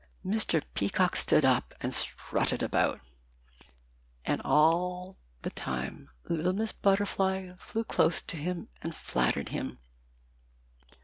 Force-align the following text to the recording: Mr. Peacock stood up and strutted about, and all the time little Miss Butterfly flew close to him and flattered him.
Mr. 0.25 0.63
Peacock 0.73 1.15
stood 1.15 1.45
up 1.45 1.75
and 1.79 1.93
strutted 1.93 2.63
about, 2.63 3.01
and 4.25 4.41
all 4.43 5.19
the 5.43 5.51
time 5.51 6.09
little 6.27 6.53
Miss 6.53 6.71
Butterfly 6.73 7.53
flew 7.59 7.83
close 7.83 8.19
to 8.21 8.35
him 8.37 8.69
and 8.81 8.95
flattered 8.95 9.49
him. 9.49 9.77